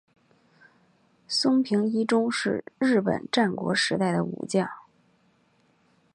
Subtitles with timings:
[1.27, 4.67] 松平伊忠是日本战国时代的武将。